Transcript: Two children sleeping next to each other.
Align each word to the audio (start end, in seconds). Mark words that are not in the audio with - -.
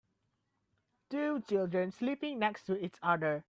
Two 1.11 1.41
children 1.41 1.91
sleeping 1.91 2.39
next 2.39 2.63
to 2.63 2.83
each 2.83 2.95
other. 3.03 3.39